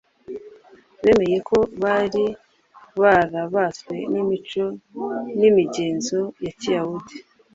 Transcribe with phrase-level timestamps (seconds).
[1.03, 2.25] Bemeye ko bari
[3.01, 4.65] barabaswe n’imico
[5.39, 7.15] n’imigenzo ya Kiyahudi